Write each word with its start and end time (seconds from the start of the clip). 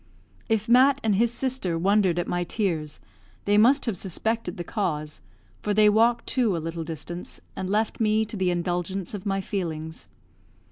If 0.49 0.67
Mat 0.67 0.99
and 1.03 1.13
his 1.13 1.31
sister 1.31 1.77
wondered 1.77 2.17
at 2.17 2.27
my 2.27 2.43
tears, 2.43 2.99
they 3.45 3.55
must 3.55 3.85
have 3.85 3.95
suspected 3.95 4.57
the 4.57 4.63
cause, 4.63 5.21
for 5.61 5.75
they 5.75 5.89
walked 5.89 6.25
to 6.29 6.57
a 6.57 6.57
little 6.57 6.83
distance, 6.83 7.39
and 7.55 7.69
left 7.69 7.99
me 7.99 8.25
to 8.25 8.35
the 8.35 8.49
indulgence 8.49 9.13
of 9.13 9.27
my 9.27 9.41
feelings. 9.41 10.07